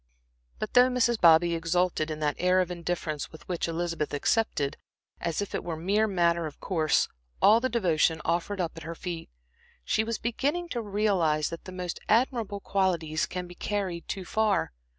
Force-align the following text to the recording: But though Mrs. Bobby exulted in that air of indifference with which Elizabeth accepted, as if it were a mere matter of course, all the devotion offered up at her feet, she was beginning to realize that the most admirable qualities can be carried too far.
But 0.57 0.73
though 0.73 0.89
Mrs. 0.89 1.21
Bobby 1.21 1.53
exulted 1.53 2.09
in 2.09 2.19
that 2.21 2.33
air 2.39 2.59
of 2.59 2.71
indifference 2.71 3.31
with 3.31 3.47
which 3.47 3.67
Elizabeth 3.67 4.15
accepted, 4.15 4.75
as 5.19 5.43
if 5.43 5.53
it 5.53 5.63
were 5.63 5.75
a 5.75 5.77
mere 5.77 6.07
matter 6.07 6.47
of 6.47 6.59
course, 6.59 7.07
all 7.39 7.59
the 7.59 7.69
devotion 7.69 8.19
offered 8.25 8.59
up 8.59 8.71
at 8.77 8.81
her 8.81 8.95
feet, 8.95 9.29
she 9.85 10.03
was 10.03 10.17
beginning 10.17 10.69
to 10.69 10.81
realize 10.81 11.49
that 11.51 11.65
the 11.65 11.71
most 11.71 11.99
admirable 12.09 12.61
qualities 12.61 13.27
can 13.27 13.45
be 13.45 13.53
carried 13.53 14.07
too 14.07 14.25
far. 14.25 14.71